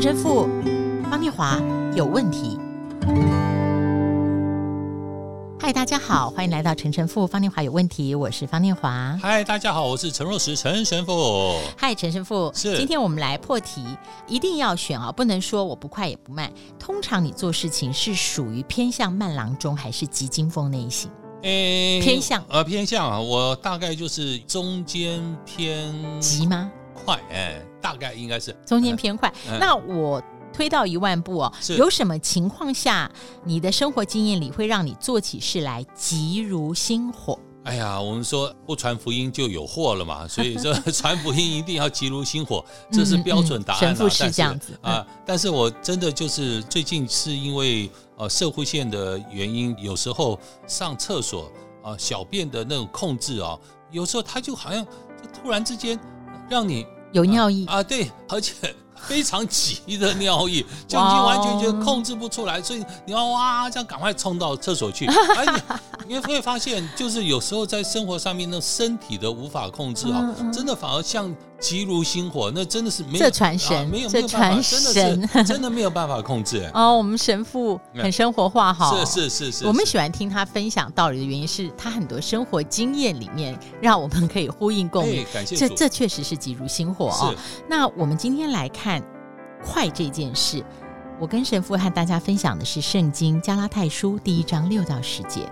[0.00, 0.48] 陈神父
[1.10, 1.60] 方念华
[1.94, 2.58] 有问题。
[5.60, 9.14] 嗨，大家好，欢迎来到陈神父方念华有问题，我是方念华。
[9.20, 11.54] 嗨，大家好，我是陈若石陈神父。
[11.76, 13.84] 嗨，陈神父，是今天我们来破题，
[14.26, 16.50] 一定要选啊，不能说我不快也不慢。
[16.78, 21.10] 通常你做事情是属于偏向慢郎中还是急惊风那一型？
[21.42, 26.70] 诶，偏向呃偏向啊，我大概就是中间偏急吗？
[27.04, 29.32] 快，哎，大概应该是中间偏快。
[29.48, 33.10] 嗯、那我推到一万步哦，有什么情况下
[33.44, 37.38] 你的生活经验里会让你做起事来急如星火？
[37.62, 43.86] 哎呀，我们说不传福音就有祸了嘛，所以说 传福音一定要急如星火，这是标准答案、啊。
[43.86, 51.52] 神父是这样子啊，但是我真的就是最近是因为呃社会线的原因，有时候上厕所
[51.82, 53.58] 啊小便的那种控制啊，
[53.90, 56.00] 有时候他就好像就突然之间
[56.48, 58.54] 让你有尿意啊，啊，对，而且。
[59.08, 65.06] 非常急的尿意，就已经完全就控制不出来，所以你要哇这样赶快冲到厕所去。
[65.38, 65.62] 而且
[66.10, 76.68] 你会发现，就是有时候在生活上面，那身体的无法控制啊，真的反而像急如星火，那真的是没有这传神，没有这传神，真的没有办法控制。
[76.74, 85.24] 哦，我们神父很生活化哈，是是是是，我们喜欢听他分享道理的原因是他很多生活经验里面让我们可以呼应共鸣。
[85.32, 87.34] 感谢这这确实是急如星火哦。
[87.68, 89.00] 那我们今天来看。
[89.62, 90.64] 快这件事，
[91.20, 95.46] 我跟神父和大家分享的是《圣经·加拉太书》第一章六到十节。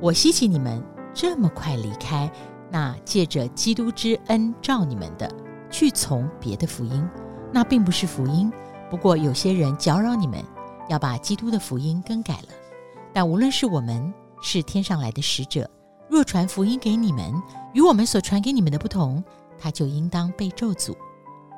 [0.00, 0.82] 我希奇你们
[1.14, 2.30] 这么快离开
[2.70, 5.30] 那借着基督之恩召你们的，
[5.70, 7.08] 去从别的福音。
[7.52, 8.52] 那并不是福音，
[8.90, 10.42] 不过有些人搅扰你们，
[10.88, 12.48] 要把基督的福音更改了。
[13.12, 15.68] 但无论是我们，是天上来的使者，
[16.10, 17.32] 若传福音给你们，
[17.72, 19.22] 与我们所传给你们的不同。
[19.58, 20.94] 他就应当被咒诅。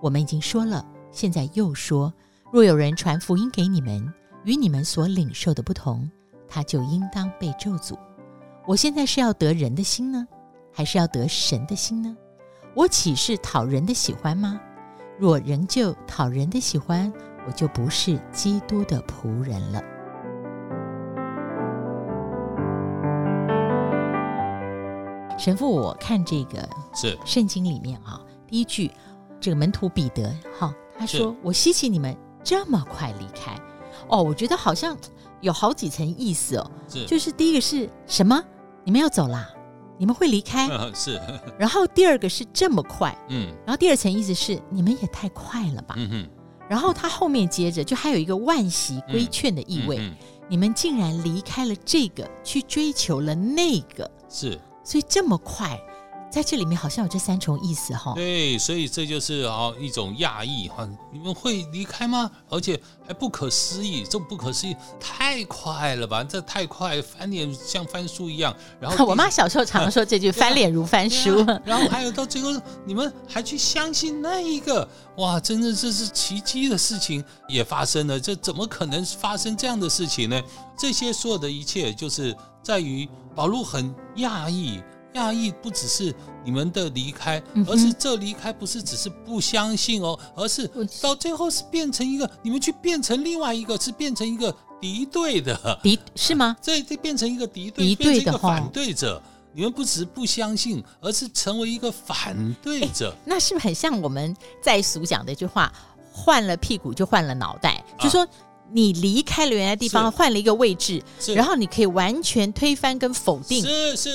[0.00, 2.10] 我们已经说了，现在又说：
[2.50, 4.10] 若有人传福音给你们，
[4.44, 6.10] 与你们所领受的不同，
[6.48, 7.94] 他就应当被咒诅。
[8.64, 10.26] 我现在是要得人的心呢，
[10.72, 12.16] 还是要得神的心呢？
[12.76, 14.60] 我岂是讨人的喜欢吗？
[15.18, 17.12] 若仍旧讨人的喜欢，
[17.44, 19.82] 我就不是基督的仆人了。
[25.36, 28.92] 神父，我看这个是圣经里面啊，第一句，
[29.40, 33.56] 这个门徒彼得哈，他说：“我希奇你们这么快离开。”
[34.08, 34.96] 哦，我觉得好像
[35.40, 36.70] 有好几层意思哦。
[36.88, 38.42] 是，就是第一个是什么？
[38.84, 39.48] 你们要走啦？
[39.98, 40.68] 你们会离开？
[40.94, 41.20] 是。
[41.58, 43.48] 然后第二个是这么快，嗯。
[43.64, 45.94] 然后第二层意思是你们也太快了吧？
[45.98, 46.28] 嗯哼。
[46.68, 50.10] 然后他后面接着就还有一个万喜规劝的意味，
[50.48, 54.58] 你们竟然离开了这个，去追求了那个，是。
[54.82, 55.78] 所以这么快，
[56.32, 58.14] 在这里面好像有这三重意思哈。
[58.14, 62.30] 对，所以这就是啊一种讶异哈，你们会离开吗？
[62.48, 66.24] 而且还不可思议，这不可思议，太快了吧？
[66.24, 68.56] 这太快，翻脸像翻书一样。
[68.80, 71.44] 然后 我妈小时候常常说这句“翻脸如翻书”。
[71.64, 72.50] 然后还有到最后，
[72.86, 74.88] 你们还去相信那一个？
[75.18, 78.18] 哇，真的这是奇迹的事情也发生了。
[78.18, 80.42] 这怎么可能发生这样的事情呢？
[80.78, 83.06] 这些所有的一切，就是在于。
[83.34, 84.82] 保罗很讶异，
[85.14, 86.14] 讶异不只是
[86.44, 96.56] 你们的离开，而是这离开不是只是不相信哦，而是到最后是变成一个，你们去变成另外一个，是变成一个敌对的敌是吗？
[96.62, 99.22] 这这变成一个敌对，敌对的反对者。
[99.54, 103.14] 你们不只是不相信，而是成为一个反对者。
[103.26, 105.70] 那是不是很像我们在俗讲的一句话：
[106.10, 107.84] 换了屁股就换了脑袋？
[107.98, 108.26] 啊、就说。
[108.74, 111.02] 你离开了原来地方，换了一个位置，
[111.34, 113.64] 然后你可以完全推翻跟否定，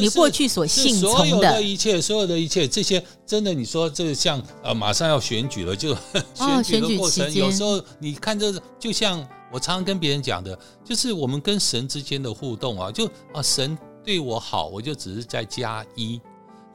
[0.00, 1.16] 你过去所信从的。
[1.16, 5.94] 所有的一切，所有的一切，这些真的，你说这像呃，马上要选举了，就
[6.34, 9.18] 选举的过程，有时候你看这，就像
[9.52, 16.20] 我常常跟别人讲的，就是我们跟神之间的互动啊，就啊，神对我好，我就只是在加一。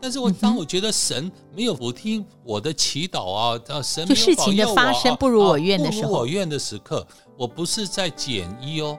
[0.01, 7.05] 但是我当我觉得神没有我听我的祈祷啊，啊，神没有保佑我，事情的发生不如我愿的时候，不如我愿的时刻，
[7.37, 8.97] 我不是在减一哦，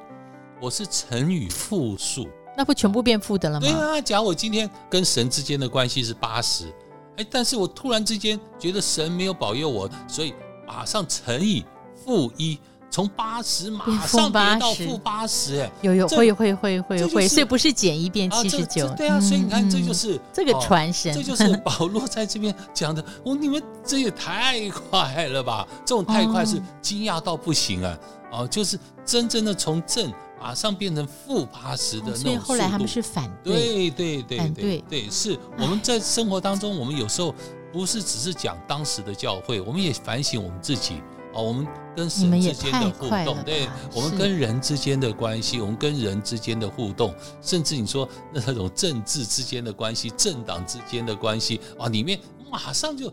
[0.61, 3.67] 我是乘以负数，那不全部变负的了吗？
[3.67, 6.73] 对啊，假如我今天跟神之间的关系是八十，
[7.17, 10.33] 哎，但是我突然之间觉得神没有保佑我，所以
[10.67, 11.65] 马上乘以
[12.05, 12.59] 负一。
[12.93, 23.03] 从八十马上跌到负八十，哎，有有会会会会会，所以不是减一变七十九，对啊，所以你看这就是这个传神，这就是 保罗在这边讲的。
[23.25, 25.67] 哦，你们这也太快了吧？
[25.87, 27.99] 这种太快是惊讶到不行啊！
[28.31, 37.35] 哦，就是真正的从正马上变成负八十的那种，所以后来他们是反对，对对对对对，是我们在生活当中，我们有时候
[37.73, 41.01] 不是只是讲当时的教会，我们也反省我们自己
[41.35, 52.19] 啊，我们跟神之间的互动，对，我们跟人之间的关系，我们跟人之间的互动，甚至你说那种政治之间的关系、政党之间的关系啊，里面
[52.51, 53.13] 马上就。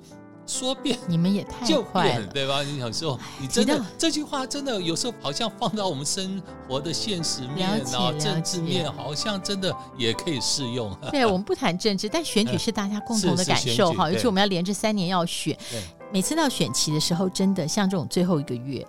[0.51, 2.63] 说变你们也太快了，对吧？
[2.63, 10.91] 你想说，你真的这句话真的有时候好像放到我们生活的现实面啊，政治面，好像真的也可以适用。
[11.11, 14.09] 对，我 们不谈政治，但选举是大家共同的感受哈。
[14.11, 15.55] 尤其我们要连着三年要选，
[16.11, 18.85] 每次到选期的时候，真的像这种最后一个月，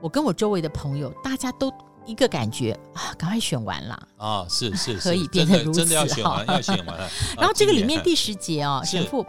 [0.00, 1.72] 我跟我周围的朋友，大家都
[2.04, 4.46] 一个感觉啊，赶快选完了啊！
[4.48, 6.98] 是是，可以变得如此，真的要选完，要选完。
[7.36, 9.24] 然后这个里面第十节哦，神父。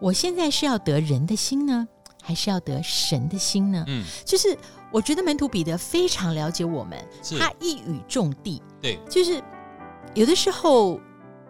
[0.00, 1.86] 我现在是要得人的心呢，
[2.22, 3.84] 还是要得神的心呢？
[3.86, 4.56] 嗯，就是
[4.90, 6.98] 我觉得门徒彼得非常了解我们，
[7.38, 8.62] 他一语中的。
[8.80, 9.42] 对，就是
[10.14, 10.98] 有的时候，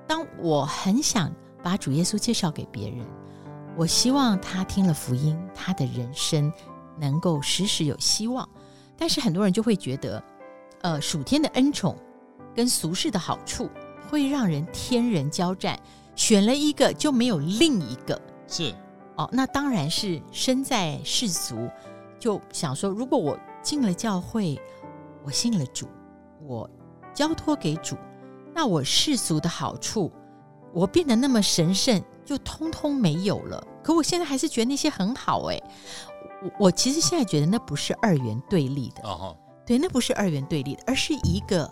[0.09, 1.33] 当我很想
[1.63, 3.07] 把主耶稣介绍给别人，
[3.77, 6.53] 我希望他听了福音，他的人生
[6.99, 8.47] 能够时时有希望。
[8.97, 10.23] 但是很多人就会觉得，
[10.83, 11.97] 呃，属天的恩宠
[12.55, 13.71] 跟俗世的好处
[14.11, 15.79] 会让人天人交战，
[16.15, 18.21] 选了一个就没有另一个。
[18.47, 18.75] 是，
[19.17, 21.71] 哦，那当然是身在世俗，
[22.19, 24.61] 就想说，如果我进了教会，
[25.25, 25.87] 我信了主，
[26.43, 26.69] 我
[27.15, 27.97] 交托给主，
[28.53, 30.13] 那我世俗的好处，
[30.75, 33.63] 我变得那么神圣，就通通没有了。
[33.83, 35.61] 可我现在还是觉得那些很好，哎，
[36.43, 39.37] 我我其实现在觉得那不是二元对立的，哦，
[39.67, 41.71] 对，那不是二元对立的，而是一个。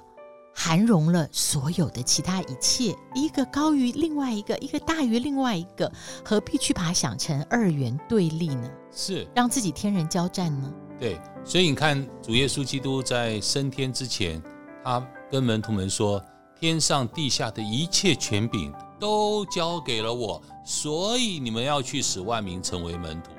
[0.60, 5.92] 含容了所有的其他一切，一个高于另外一个，一个大于另外一个，
[6.24, 8.68] 何必去把它想成二元对立呢？
[8.90, 10.74] 是让自己天人交战呢？
[10.98, 14.42] 对，所以你看，主耶稣基督在升天之前，
[14.82, 16.20] 他跟门徒们说
[16.58, 23.30] ：“天上地下的一切权柄都交给了我，所以你们要去使万民成为门徒。”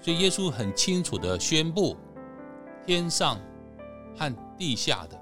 [0.00, 1.96] 所以耶稣很清楚地宣布：
[2.86, 3.38] 天上
[4.16, 5.18] 和地下的。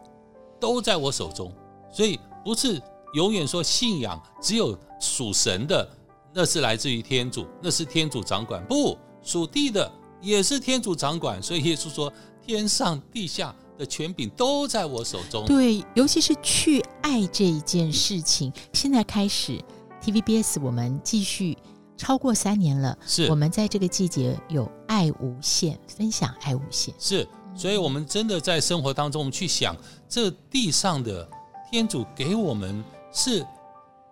[0.58, 1.52] 都在我手中，
[1.92, 2.80] 所以不是
[3.12, 5.86] 永远说信仰只有属神的，
[6.32, 11.42] 那是来自于天主，那是天主掌管；不属地的也是天主掌管。
[11.42, 12.10] 所以耶稣说，
[12.42, 15.44] 天上地下的权柄都在我手中。
[15.44, 18.50] 对，尤其是去爱这一件事情。
[18.72, 19.62] 现在开始
[20.06, 21.58] ，TVBS 我们继续
[21.96, 27.26] 超过三年了，是我们在这个季节有爱无限分享，爱无限是。
[27.56, 29.74] 所以，我们真的在生活当中，我们去想，
[30.06, 31.26] 这地上的
[31.70, 33.44] 天主给我们是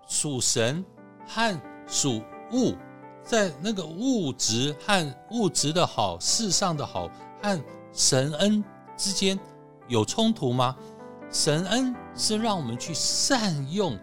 [0.08, 0.82] 属神
[1.26, 2.74] 和属物，
[3.22, 7.06] 在那个物质和物质的好、世上的好
[7.42, 7.62] 和
[7.92, 8.64] 神恩
[8.96, 9.38] 之间
[9.88, 10.74] 有冲突吗？
[11.30, 13.98] 神恩是让我们去善用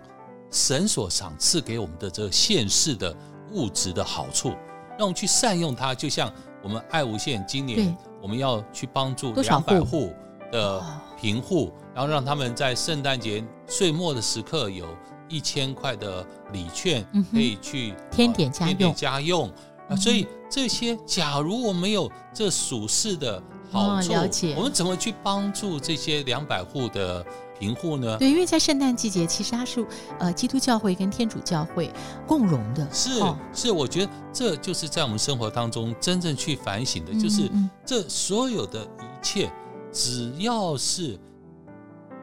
[0.52, 3.16] 神所赏赐给我们的这个现世的
[3.54, 4.50] 物质的好处，
[4.98, 6.32] 让我们去善用它，就像
[6.62, 7.98] 我们爱无限今年。
[8.22, 10.14] 我们要去帮助两百户
[10.52, 10.80] 的
[11.20, 14.86] 贫户，然后让他们在圣诞节岁末的时刻有
[15.28, 16.24] 一千块的
[16.54, 18.68] 礼券，可以去添点家用。
[18.68, 19.52] 添点家用。
[19.98, 24.14] 所以这些，假如我们没有这属世的好处，
[24.56, 27.26] 我们怎么去帮助这些两百户的？
[27.62, 28.18] 贫户呢？
[28.18, 29.86] 对，因为在圣诞季节，其实它是
[30.18, 31.94] 呃基督教会跟天主教会
[32.26, 32.88] 共融的。
[32.92, 37.52] 是、哦、是，我觉得这就是在我们生活当中真正去反省的，嗯、就是
[37.86, 38.88] 这所有的一
[39.22, 39.52] 切，
[39.92, 41.20] 只要是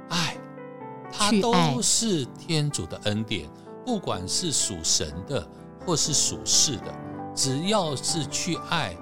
[0.09, 0.37] 爱，
[1.12, 3.49] 它都是天主的恩典，
[3.87, 5.47] 不管是属神的
[5.87, 6.93] 或是属世的，
[7.33, 8.97] 只要是去爱，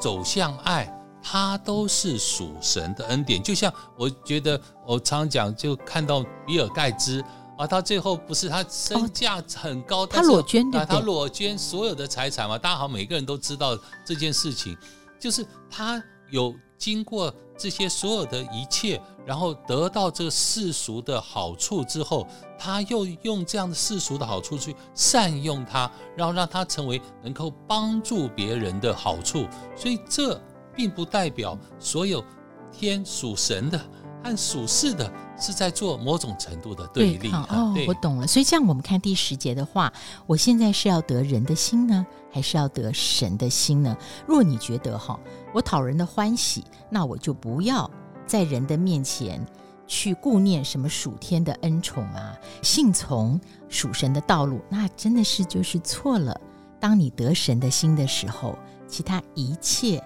[0.00, 0.90] 走向爱。
[1.26, 7.24] 他都是属神的恩典，就像我觉得我常讲，就看到比尔盖茨
[7.56, 14.76] 啊，他最后不是他身价很高，哦、他裸捐的，他裸捐所有的财产嘛，大家好，每个人都知道这件事情，
[15.18, 22.26] 就是他有经过这些所有的一切，然后得到这个世俗的好处之后，
[22.58, 30.38] 他又用这样的世俗的好处去善用它，然后让它成为能够帮助别人的好处，所以这。
[30.74, 32.24] 并不代表所有
[32.72, 33.80] 天属神的
[34.22, 37.30] 和属世的是在做某种程度的对立。
[37.30, 38.26] 哦，我懂了。
[38.26, 39.92] 所以这样我们看第十节的话，
[40.26, 43.96] 我现在是要得人的心呢，还是要得神的心呢？
[44.26, 45.20] 若你觉得哈，
[45.52, 47.90] 我讨人的欢喜，那我就不要
[48.26, 49.44] 在人的面前
[49.86, 53.38] 去顾念什么属天的恩宠啊，信从
[53.68, 56.40] 属神的道路，那真的是就是错了。
[56.80, 60.02] 当你得神的心的时候，其他一切。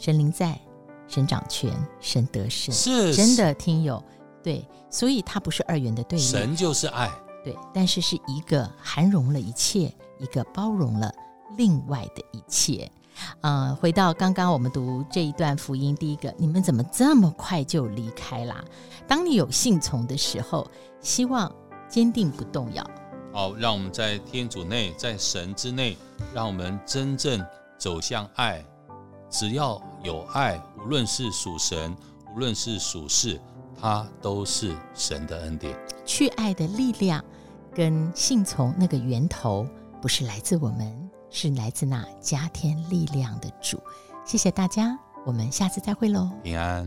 [0.00, 0.58] 神灵在，
[1.06, 4.02] 神掌权，神得胜，是真的听友
[4.42, 6.24] 对，所以它不是二元的对立。
[6.24, 7.10] 神就是爱，
[7.44, 11.12] 对，但是是一个含容了一切，一个包容了
[11.58, 12.90] 另外的一切。
[13.42, 18.64] 呃，回到刚刚我们读这一段福音，第一个，你们怎么这么快就离开啦？
[19.06, 20.66] 当你有信从的时候，
[21.02, 21.54] 希望
[21.90, 22.90] 坚定不动摇。
[23.34, 25.98] 好，让我们在天主内，在神之内，
[26.32, 27.44] 让我们真正
[27.76, 28.64] 走向爱。
[29.30, 31.96] 只要有爱，无论是属神，
[32.34, 33.40] 无论是属世，
[33.80, 35.74] 它都是神的恩典。
[36.04, 37.24] 去爱的力量
[37.72, 39.66] 跟信从那个源头，
[40.02, 43.80] 不是来自我们，是来自那加添力量的主。
[44.24, 46.28] 谢谢大家，我们下次再会喽。
[46.42, 46.86] 平安。